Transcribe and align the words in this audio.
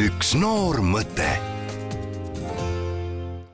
üks 0.00 0.30
noor 0.38 0.78
mõte 0.80 1.26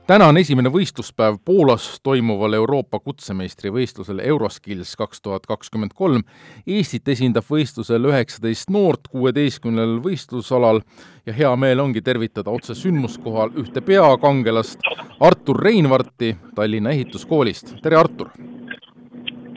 täna 0.07 0.29
on 0.31 0.37
esimene 0.39 0.69
võistluspäev 0.71 1.41
Poolas 1.43 1.87
toimuval 2.05 2.55
Euroopa 2.55 3.01
kutsemeistrivõistlusel 3.03 4.21
Euroskills 4.23 4.93
kaks 4.95 5.19
tuhat 5.25 5.49
kakskümmend 5.49 5.91
kolm. 5.97 6.23
Eestit 6.63 7.11
esindab 7.11 7.43
võistlusel 7.51 8.07
üheksateist 8.07 8.71
noort 8.71 9.11
kuueteistkümnel 9.11 9.97
võistlusalal 10.05 10.79
ja 11.27 11.35
hea 11.35 11.51
meel 11.59 11.83
ongi 11.83 12.05
tervitada 12.05 12.53
otse 12.55 12.77
sündmuskohal 12.79 13.51
ühte 13.59 13.83
peakangelast, 13.83 14.79
Artur 15.19 15.59
Reinvarti 15.67 16.37
Tallinna 16.55 16.95
Ehituskoolist. 16.95 17.75
tere, 17.83 17.99
Artur! 17.99 18.31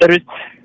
tervist! 0.00 0.59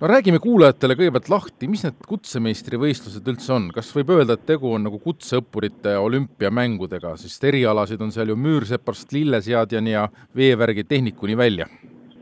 No 0.00 0.08
räägime 0.08 0.38
kuulajatele 0.40 0.96
kõigepealt 0.96 1.28
lahti, 1.28 1.68
mis 1.68 1.82
need 1.84 1.98
kutsemeistrivõistlused 2.08 3.26
üldse 3.28 3.52
on, 3.52 3.68
kas 3.74 3.90
võib 3.92 4.14
öelda, 4.14 4.38
et 4.38 4.46
tegu 4.48 4.72
on 4.72 4.86
nagu 4.88 5.00
kutseõppurite 5.02 5.92
olümpiamängudega, 6.00 7.12
sest 7.20 7.44
erialasid 7.50 8.00
on 8.00 8.12
seal 8.14 8.32
ju 8.32 8.36
müürsepast 8.40 9.12
lilleseadjani 9.12 9.92
ja 9.92 10.06
veevärgi 10.36 10.86
tehnikuni 10.88 11.36
välja? 11.36 11.66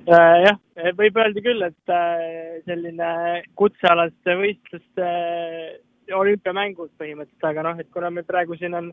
Äh, 0.09 0.39
jah, 0.43 0.59
võib 0.99 1.21
öelda 1.23 1.45
küll, 1.45 1.63
et 1.69 1.93
äh, 1.93 2.59
selline 2.67 3.13
kutsealaste 3.61 4.35
võistluste 4.41 5.07
äh, 5.07 6.17
olümpiamängud 6.19 6.91
põhimõtteliselt, 6.99 7.47
aga 7.47 7.67
noh, 7.69 7.79
et 7.79 7.93
kuna 7.95 8.11
meil 8.11 8.27
praegu 8.27 8.59
siin 8.59 8.75
on 8.75 8.91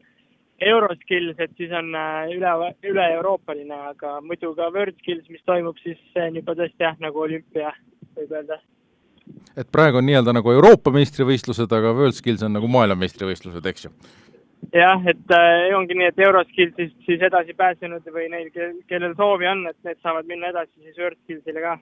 Euroskills, 0.62 1.40
et 1.42 1.52
siis 1.58 1.74
on 1.76 1.90
üle, 2.32 2.52
üle-euroopaline, 2.86 3.80
aga 3.96 4.20
muidu 4.24 4.54
ka 4.56 4.70
WorldSkills, 4.76 5.26
mis 5.34 5.42
toimub, 5.50 5.82
siis 5.82 5.98
see 6.14 6.30
on 6.30 6.38
juba 6.38 6.56
tõesti 6.60 6.86
jah, 6.86 6.96
nagu 7.04 7.26
olümpia, 7.26 7.74
võib 8.16 8.32
öelda 8.32 8.62
et 9.58 9.72
praegu 9.72 10.02
on 10.02 10.08
nii-öelda 10.10 10.34
nagu 10.36 10.52
Euroopa 10.52 10.92
meistrivõistlused, 10.96 11.72
aga 11.72 11.94
WorldSkills 11.96 12.44
on 12.46 12.56
nagu 12.58 12.70
maailmameistrivõistlused, 12.72 13.66
eks 13.72 13.88
ju? 13.88 13.94
jah, 14.74 15.02
et 15.08 15.34
äh, 15.34 15.72
ongi 15.78 15.98
nii, 15.98 16.10
et 16.12 16.22
Euroskillsist 16.26 16.96
siis 17.06 17.22
edasi 17.28 17.54
pääsenud 17.58 18.08
või 18.14 18.30
neil, 18.32 18.50
kellel 18.90 19.14
soovi 19.18 19.50
on, 19.52 19.66
et 19.70 19.78
need 19.88 20.00
saavad 20.04 20.28
minna 20.30 20.50
edasi 20.54 20.74
siis 20.82 20.98
WorldSkillsile 20.98 21.64
ka. 21.64 21.78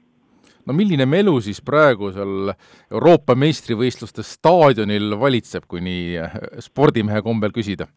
no 0.68 0.76
milline 0.76 1.06
melu 1.10 1.38
siis 1.42 1.62
praegu 1.62 2.12
seal 2.16 2.54
Euroopa 2.92 3.36
meistrivõistluste 3.40 4.26
staadionil 4.28 5.16
valitseb, 5.20 5.68
kui 5.68 5.84
nii 5.86 6.18
äh, 6.26 6.38
spordimehe 6.66 7.22
kombel 7.26 7.56
küsida? 7.56 7.88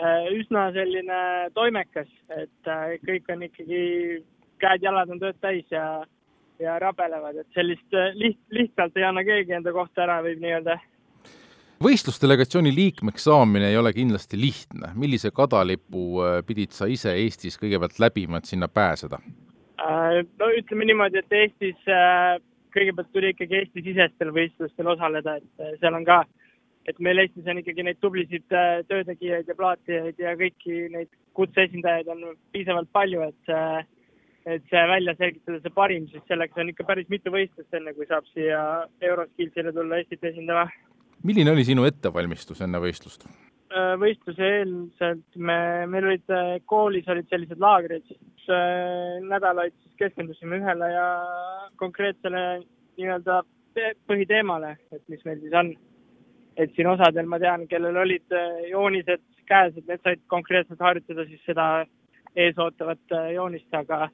Äh, 0.00 0.30
üsna 0.32 0.70
selline 0.72 1.50
toimekas, 1.54 2.08
et 2.32 2.68
äh, 2.72 2.96
kõik 3.04 3.26
on 3.32 3.42
ikkagi, 3.44 3.82
käed-jalad 4.62 5.10
on 5.12 5.20
tööd 5.20 5.36
täis 5.42 5.66
ja 5.72 6.04
ja 6.60 6.78
rabelevad, 6.78 7.40
et 7.40 7.56
sellist 7.56 7.96
äh, 7.96 8.14
liht-, 8.18 8.42
lihtsalt 8.54 8.96
ei 8.98 9.06
anna 9.06 9.24
keegi 9.26 9.56
enda 9.56 9.72
kohta 9.74 10.04
ära, 10.06 10.20
võib 10.24 10.40
nii 10.42 10.56
öelda. 10.58 10.78
võistlusdelegatsiooni 11.80 12.72
liikmeks 12.76 13.24
saamine 13.28 13.70
ei 13.70 13.78
ole 13.80 13.92
kindlasti 13.96 14.40
lihtne, 14.40 14.92
millise 15.00 15.32
kadalipu 15.34 16.24
äh, 16.24 16.40
pidid 16.46 16.76
sa 16.76 16.88
ise 16.90 17.14
Eestis 17.22 17.58
kõigepealt 17.60 18.00
läbima, 18.02 18.40
et 18.40 18.50
sinna 18.50 18.68
pääseda? 18.68 19.20
Äh, 19.80 20.20
no 20.40 20.50
ütleme 20.56 20.88
niimoodi, 20.90 21.22
et 21.22 21.38
Eestis 21.44 21.80
kõigepealt 22.74 23.08
tuli 23.14 23.32
ikkagi 23.34 23.62
Eesti-sisestel 23.62 24.34
võistlustel 24.34 24.92
osaleda, 24.92 25.38
et 25.40 25.80
seal 25.80 25.96
on 25.96 26.04
ka, 26.06 26.22
et 26.88 27.00
meil 27.02 27.24
Eestis 27.24 27.48
on 27.50 27.58
ikkagi 27.62 27.86
neid 27.86 27.98
tublisid 28.04 28.46
töötegijaid 28.90 29.48
ja 29.48 29.56
plaatijaid 29.56 30.20
ja 30.22 30.36
kõiki 30.38 30.84
neid 30.92 31.10
kutseesindajaid 31.38 32.12
on 32.12 32.28
piisavalt 32.52 32.92
palju, 32.92 33.24
et 33.26 33.50
et 34.50 34.64
see 34.70 34.86
välja 34.90 35.14
selgitada, 35.18 35.60
see 35.62 35.74
parim, 35.74 36.08
siis 36.10 36.24
selleks 36.30 36.58
on 36.58 36.72
ikka 36.72 36.86
päris 36.88 37.08
mitu 37.12 37.32
võistlust, 37.34 37.70
enne 37.76 37.94
kui 37.96 38.08
saab 38.10 38.26
siia 38.32 38.62
Euroskillsile 39.10 39.72
tulla 39.76 40.00
Eestit 40.00 40.24
esindama. 40.32 40.66
milline 41.22 41.52
oli 41.52 41.64
sinu 41.68 41.84
ettevalmistus 41.88 42.60
enne 42.64 42.80
võistlust? 42.82 43.28
Äh, 43.70 43.94
võistluse 44.02 44.42
eelselt 44.42 45.36
me, 45.36 45.86
meil 45.86 46.08
olid 46.08 46.32
äh, 46.34 46.56
koolis 46.66 47.06
olid 47.12 47.28
sellised 47.30 47.60
laagrid, 47.62 48.02
siis 48.08 48.48
äh, 48.50 49.20
nädalaid 49.22 49.76
siis 49.76 49.94
keskendusime 50.00 50.58
ühele 50.58 50.88
ja 50.90 51.04
konkreetsele 51.78 52.42
nii-öelda 52.98 53.44
põhiteemale, 54.10 54.74
et 54.90 55.04
mis 55.12 55.22
meil 55.24 55.38
siis 55.44 55.54
on. 55.54 55.70
et 56.56 56.74
siin 56.74 56.90
osadel 56.90 57.28
ma 57.30 57.38
tean, 57.38 57.68
kellel 57.70 57.96
olid 57.96 58.34
joonised 58.68 59.22
käes, 59.46 59.76
et 59.78 59.86
need 59.86 60.02
said 60.02 60.20
konkreetselt 60.26 60.82
harjutada 60.82 61.24
siis 61.28 61.40
seda 61.46 61.68
eesootavat 62.36 63.14
joonist, 63.36 63.70
aga 63.72 64.08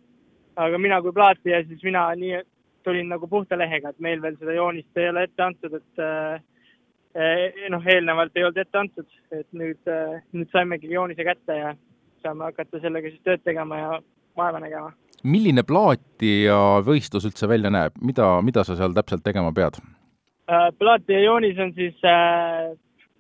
aga 0.56 0.78
mina 0.81 1.00
kui 1.05 1.15
plaatija, 1.17 1.62
siis 1.69 1.83
mina 1.84 2.09
nii 2.17 2.43
tulin 2.87 3.09
nagu 3.11 3.28
puhta 3.28 3.59
lehega, 3.59 3.91
et 3.91 4.03
meil 4.03 4.22
veel 4.22 4.37
seda 4.41 4.55
joonist 4.56 5.00
ei 5.00 5.09
ole 5.11 5.25
ette 5.27 5.43
antud, 5.43 5.75
et 5.75 6.05
eh, 6.05 7.65
noh, 7.72 7.89
eelnevalt 7.94 8.37
ei 8.37 8.47
olnud 8.47 8.62
ette 8.62 8.78
antud, 8.78 9.09
et 9.34 9.49
nüüd 9.56 9.91
eh,, 9.91 10.21
nüüd 10.37 10.53
saimegi 10.55 10.93
joonise 10.93 11.27
kätte 11.27 11.59
ja 11.59 11.75
saame 12.22 12.47
hakata 12.50 12.81
sellega 12.83 13.11
siis 13.11 13.27
tööd 13.27 13.43
tegema 13.45 13.81
ja 13.81 13.99
vaeva 14.39 14.62
nägema. 14.62 14.93
milline 15.25 15.66
plaatija 15.66 16.59
võistlus 16.87 17.27
üldse 17.28 17.49
välja 17.50 17.72
näeb, 17.75 17.99
mida, 18.00 18.31
mida 18.47 18.65
sa 18.65 18.78
seal 18.78 18.95
täpselt 18.97 19.25
tegema 19.27 19.53
pead 19.56 19.81
äh,? 19.83 20.71
plaatija 20.78 21.25
joonis 21.25 21.59
on 21.59 21.75
siis 21.75 21.99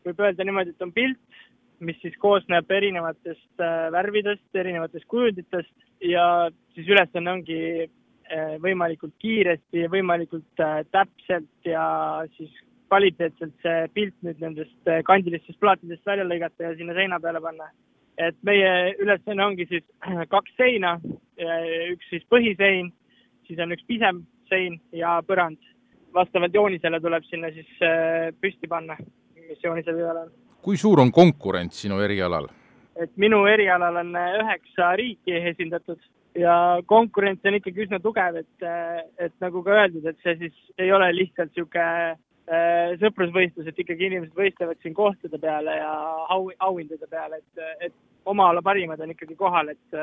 võib 0.06 0.22
öelda 0.22 0.46
niimoodi, 0.46 0.76
et 0.76 0.86
on 0.86 0.92
pilt, 0.94 1.18
mis 1.80 1.98
siis 2.00 2.14
koosneb 2.20 2.70
erinevatest 2.72 3.60
äh, 3.60 3.88
värvidest, 3.92 4.46
erinevatest 4.54 5.06
kujunditest 5.10 5.72
ja 6.04 6.48
siis 6.74 6.88
ülesanne 6.88 7.32
ongi 7.32 7.58
äh, 7.84 8.54
võimalikult 8.62 9.14
kiiresti 9.22 9.84
ja 9.84 9.90
võimalikult 9.92 10.62
äh, 10.62 10.80
täpselt 10.94 11.68
ja 11.68 11.86
siis 12.36 12.52
kvaliteetselt 12.88 13.54
see 13.64 13.88
pilt 13.94 14.14
nüüd 14.22 14.40
nendest 14.40 14.90
kandilistest 15.08 15.58
plaatidest 15.60 16.06
välja 16.06 16.24
lõigata 16.28 16.68
ja 16.68 16.76
sinna 16.78 16.94
seina 16.94 17.18
peale 17.20 17.42
panna. 17.42 17.66
et 18.16 18.36
meie 18.46 18.94
ülesanne 19.02 19.44
ongi 19.44 19.66
siis 19.66 19.84
kaks 20.34 20.54
seina, 20.56 20.94
üks 21.90 22.06
siis 22.08 22.22
põhisein, 22.30 22.92
siis 23.48 23.58
on 23.58 23.74
üks 23.74 23.84
pisem 23.90 24.22
sein 24.48 24.80
ja 24.92 25.18
põrand. 25.26 25.58
vastavalt 26.14 26.54
joonisele 26.54 27.00
tuleb 27.00 27.26
sinna 27.26 27.50
siis 27.50 27.68
püsti 28.40 28.70
panna, 28.70 28.96
mis 29.34 29.58
joonisel 29.64 29.98
peal 29.98 30.22
on 30.22 30.30
kui 30.66 30.78
suur 30.80 30.98
on 30.98 31.12
konkurents 31.14 31.84
sinu 31.84 32.00
erialal? 32.02 32.48
et 32.96 33.10
minu 33.20 33.42
erialal 33.46 34.00
on 34.00 34.14
äh, 34.18 34.38
üheksa 34.40 34.88
riiki 34.98 35.34
esindatud 35.50 36.00
ja 36.40 36.54
konkurents 36.90 37.44
on 37.46 37.58
ikkagi 37.58 37.84
üsna 37.84 38.00
tugev, 38.02 38.38
et, 38.40 38.64
äh, 38.64 39.02
et 39.26 39.34
nagu 39.44 39.60
ka 39.62 39.74
öeldud, 39.82 40.08
et 40.08 40.18
see 40.24 40.34
siis 40.40 40.56
ei 40.80 40.88
ole 40.96 41.10
lihtsalt 41.12 41.52
niisugune 41.52 42.16
äh, 42.16 42.96
sõprusvõistlus, 43.02 43.68
et 43.68 43.82
ikkagi 43.84 44.08
inimesed 44.08 44.34
võistlevad 44.40 44.80
siin 44.82 44.96
kohtade 44.96 45.38
peale 45.42 45.76
ja 45.76 45.92
au, 46.34 46.48
auhindade 46.70 47.06
peale, 47.12 47.42
et, 47.44 47.90
et 47.90 48.32
oma 48.32 48.48
ala 48.50 48.64
parimad 48.64 49.04
on 49.04 49.12
ikkagi 49.12 49.36
kohal, 49.38 49.70
et, 49.76 50.00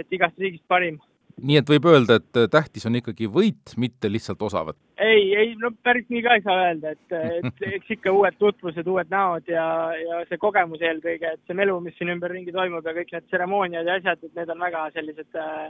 et 0.00 0.18
igast 0.18 0.42
riigist 0.42 0.66
parim 0.68 0.98
nii 1.42 1.58
et 1.60 1.70
võib 1.70 1.86
öelda, 1.90 2.18
et 2.20 2.38
äh, 2.40 2.48
tähtis 2.50 2.86
on 2.88 2.96
ikkagi 2.96 3.28
võit, 3.32 3.74
mitte 3.76 4.08
lihtsalt 4.10 4.42
osavõtt? 4.42 4.78
ei, 4.96 5.34
ei 5.36 5.54
no 5.60 5.70
päris 5.84 6.06
nii 6.08 6.22
ka 6.24 6.36
ei 6.38 6.44
saa 6.44 6.60
öelda, 6.68 6.92
et, 6.96 7.16
et 7.40 7.64
eks 7.76 7.96
ikka 7.98 8.12
uued 8.16 8.38
tutvused, 8.40 8.86
uued 8.88 9.10
näod 9.12 9.50
ja, 9.52 9.66
ja 10.00 10.20
see 10.30 10.40
kogemus 10.40 10.80
eelkõige, 10.80 11.34
et 11.36 11.42
see 11.48 11.58
melu, 11.58 11.76
mis 11.84 11.96
siin 11.98 12.14
ümberringi 12.14 12.54
toimub 12.56 12.86
ja 12.86 12.94
kõik 12.96 13.12
need 13.12 13.26
tseremooniad 13.28 13.88
ja 13.88 13.98
asjad, 14.00 14.22
et 14.24 14.38
need 14.38 14.54
on 14.54 14.64
väga 14.64 14.86
sellised 14.96 15.40
äh, 15.42 15.66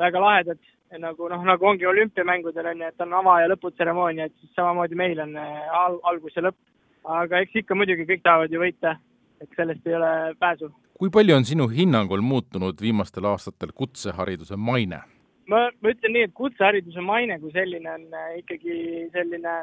väga 0.00 0.22
lahedad, 0.22 0.72
nagu 1.02 1.28
noh, 1.30 1.44
nagu 1.46 1.68
ongi 1.70 1.86
olümpiamängudel 1.86 2.72
on 2.72 2.82
ju, 2.82 2.88
et 2.90 3.04
on 3.06 3.14
ava- 3.20 3.40
ja 3.42 3.50
lõputseremoonia, 3.52 4.26
et 4.26 4.34
siis 4.40 4.52
samamoodi 4.58 4.98
meil 4.98 5.22
on 5.22 5.36
äh, 5.40 5.68
al 5.84 6.00
algus 6.10 6.34
ja 6.36 6.48
lõpp. 6.48 6.58
aga 7.06 7.38
eks 7.44 7.62
ikka 7.62 7.74
muidugi 7.78 8.08
kõik 8.08 8.22
tahavad 8.26 8.50
ju 8.50 8.58
võita, 8.58 8.96
eks 9.40 9.56
sellest 9.56 9.86
ei 9.86 9.94
ole 9.94 10.10
pääsu 10.42 10.72
kui 10.98 11.10
palju 11.12 11.36
on 11.36 11.44
sinu 11.44 11.68
hinnangul 11.68 12.22
muutunud 12.24 12.80
viimastel 12.80 13.28
aastatel 13.32 13.72
kutsehariduse 13.74 14.56
maine? 14.56 15.00
ma, 15.46 15.66
ma 15.80 15.92
ütlen 15.92 16.16
nii, 16.16 16.28
et 16.28 16.34
kutsehariduse 16.34 17.02
maine 17.04 17.38
kui 17.40 17.52
selline 17.54 17.90
on 17.92 18.06
äh, 18.14 18.38
ikkagi 18.42 18.78
selline 19.14 19.56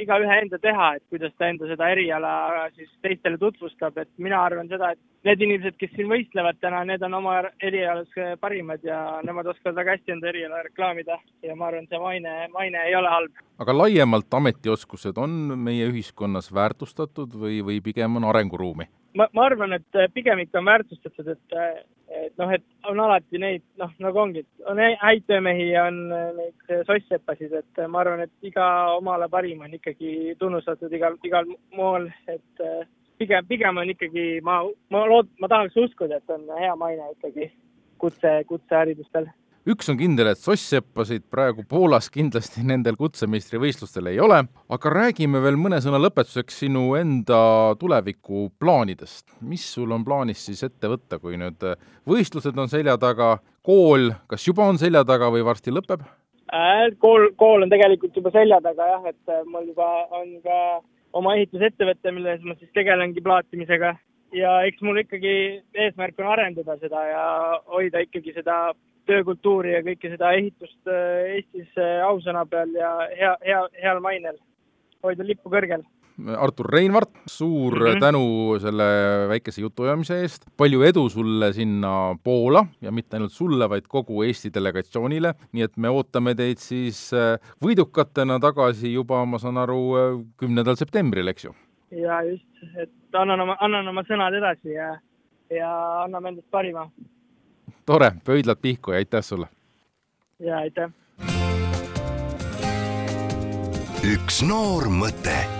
igaühe 0.00 0.38
enda 0.42 0.58
teha, 0.62 0.88
et 0.96 1.04
kuidas 1.12 1.32
ta 1.38 1.48
enda 1.50 1.68
seda 1.70 1.90
eriala 1.92 2.32
siis 2.74 2.90
teistele 3.02 3.38
tutvustab, 3.38 3.98
et 3.98 4.10
mina 4.18 4.40
arvan 4.44 4.68
seda, 4.70 4.92
et 4.94 5.28
need 5.28 5.42
inimesed, 5.46 5.76
kes 5.78 5.92
siin 5.94 6.10
võistlevad 6.10 6.60
täna, 6.62 6.84
need 6.88 7.02
on 7.06 7.18
oma 7.18 7.38
erialas 7.64 8.10
parimad 8.40 8.84
ja 8.86 9.00
nemad 9.26 9.50
oskavad 9.54 9.80
väga 9.80 9.96
hästi 9.96 10.14
enda 10.16 10.30
eriala 10.32 10.62
reklaamida 10.66 11.18
ja 11.46 11.56
ma 11.56 11.70
arvan, 11.70 11.88
see 11.90 12.02
maine, 12.02 12.36
maine 12.54 12.84
ei 12.86 12.94
ole 12.98 13.14
halb. 13.14 13.42
aga 13.58 13.74
laiemalt 13.74 14.34
ametioskused 14.40 15.18
on 15.18 15.58
meie 15.58 15.88
ühiskonnas 15.90 16.52
väärtustatud 16.54 17.34
või, 17.34 17.60
või 17.64 17.82
pigem 17.82 18.20
on 18.20 18.28
arenguruumi? 18.30 18.88
ma, 19.18 19.28
ma 19.34 19.46
arvan, 19.48 19.76
et 19.78 19.98
äh, 19.98 20.10
pigem 20.14 20.42
ikka 20.42 20.60
on 20.60 20.68
väärtustatud, 20.68 21.30
et, 21.34 21.56
äh, 21.56 21.80
et 22.26 22.34
noh, 22.40 22.52
et 22.54 22.64
on 22.90 23.00
alati 23.02 23.40
neid, 23.40 23.64
noh, 23.80 23.92
nagu 24.02 24.22
ongi, 24.22 24.44
on 24.68 24.80
häid 24.80 25.26
töömehi 25.30 25.70
ja 25.72 25.86
on 25.90 26.00
äh, 26.14 26.28
neid 26.36 26.86
soss-sepasid, 26.88 27.54
et 27.60 27.82
ma 27.90 28.02
arvan, 28.04 28.24
et 28.26 28.50
iga 28.50 28.68
omale 28.96 29.28
parim 29.32 29.64
on 29.68 29.74
ikkagi 29.76 30.36
tunnustatud 30.40 30.92
igal, 30.96 31.18
igal 31.28 31.50
moel, 31.76 32.08
et 32.30 32.62
pigem, 33.20 33.44
pigem 33.48 33.82
on 33.82 33.92
ikkagi, 33.92 34.28
ma, 34.46 34.62
ma 34.92 35.04
lood-, 35.10 35.34
ma 35.42 35.50
tahaks 35.50 35.76
uskuda, 35.76 36.22
et 36.22 36.32
on 36.32 36.48
hea 36.58 36.72
maine 36.80 37.12
ikkagi 37.18 37.50
kutse, 38.00 38.40
kutseharidustel 38.48 39.28
üks 39.68 39.90
on 39.92 39.98
kindel, 40.00 40.30
et 40.30 40.40
soss-seppasid 40.40 41.26
praegu 41.28 41.60
Poolas 41.68 42.06
kindlasti 42.12 42.62
nendel 42.64 42.96
kutsemeistrivõistlustel 42.96 44.08
ei 44.08 44.20
ole, 44.24 44.38
aga 44.72 44.92
räägime 44.94 45.42
veel 45.44 45.58
mõne 45.60 45.80
sõna 45.84 46.00
lõpetuseks 46.00 46.62
sinu 46.62 46.94
enda 46.96 47.74
tulevikuplaanidest. 47.80 49.36
mis 49.40 49.66
sul 49.74 49.92
on 49.92 50.06
plaanis 50.06 50.46
siis 50.46 50.62
ette 50.64 50.88
võtta, 50.88 51.18
kui 51.20 51.36
nüüd 51.36 51.66
võistlused 52.08 52.56
on 52.56 52.72
selja 52.72 52.96
taga, 52.96 53.36
kool 53.60 54.14
kas 54.30 54.46
juba 54.48 54.64
on 54.64 54.80
selja 54.80 55.04
taga 55.04 55.28
või 55.34 55.44
varsti 55.44 55.74
lõpeb? 55.74 56.06
Äh, 56.48 56.94
kool, 56.98 57.26
kool 57.36 57.64
on 57.64 57.68
tegelikult 57.68 58.14
juba 58.16 58.30
selja 58.32 58.56
taga 58.64 58.86
jah, 58.88 59.02
et 59.10 59.32
äh, 59.32 59.42
mul 59.52 59.66
juba 59.68 59.88
on 60.16 60.30
ka 60.40 60.60
oma 61.18 61.34
ehitusettevõte, 61.36 62.12
milles 62.16 62.40
ma 62.46 62.54
siis 62.56 62.70
tegelengi 62.72 63.20
plaatimisega 63.24 63.90
ja 64.32 64.54
eks 64.64 64.80
mul 64.84 65.02
ikkagi 65.02 65.34
eesmärk 65.76 66.16
on 66.22 66.30
arendada 66.32 66.78
seda 66.80 67.02
ja 67.04 67.26
hoida 67.68 68.00
ikkagi 68.04 68.32
seda 68.38 68.56
töökultuuri 69.08 69.74
ja 69.74 69.84
kõike 69.84 70.14
seda 70.14 70.32
ehitust 70.40 70.88
äh, 70.88 71.36
Eestis 71.36 71.76
ausõna 72.08 72.46
peal 72.48 72.72
ja 72.76 72.94
hea, 73.12 73.34
hea, 73.44 73.60
heal 73.84 74.00
mainel, 74.04 74.40
hoida 75.04 75.28
lippu 75.28 75.52
kõrgel. 75.52 75.84
Artur 76.36 76.66
Reinvart, 76.72 77.10
suur 77.26 77.74
mm 77.78 77.86
-hmm. 77.86 78.00
tänu 78.00 78.58
selle 78.60 78.84
väikese 79.28 79.60
jutuajamise 79.60 80.20
eest, 80.20 80.46
palju 80.56 80.82
edu 80.82 81.08
sulle 81.08 81.52
sinna 81.52 82.16
Poola 82.24 82.66
ja 82.80 82.92
mitte 82.92 83.16
ainult 83.16 83.32
sulle, 83.32 83.68
vaid 83.68 83.86
kogu 83.88 84.22
Eesti 84.22 84.50
delegatsioonile, 84.54 85.34
nii 85.52 85.62
et 85.62 85.76
me 85.76 85.88
ootame 85.88 86.34
teid 86.34 86.58
siis 86.58 87.12
äh, 87.12 87.38
võidukatena 87.64 88.40
tagasi 88.40 88.92
juba, 88.92 89.24
ma 89.24 89.38
saan 89.38 89.56
aru, 89.56 90.24
kümnendal 90.36 90.76
septembril, 90.76 91.28
eks 91.28 91.44
ju? 91.44 91.54
jaa, 91.90 92.22
just, 92.22 92.46
et 92.76 92.90
annan 93.14 93.40
oma, 93.40 93.56
annan 93.60 93.88
oma 93.88 94.02
sõnad 94.02 94.34
edasi 94.34 94.74
ja, 94.74 94.98
ja 95.50 96.02
anname 96.02 96.28
endast 96.28 96.50
parima 96.50 96.90
tore, 97.86 98.12
pöidlad 98.24 98.58
pihku 98.62 98.90
ja 98.90 98.96
aitäh 98.96 99.22
sulle! 99.22 99.46
ja 100.38 100.58
aitäh! 100.58 100.90
üks 104.08 104.42
noor 104.46 104.88
mõte 104.92 105.57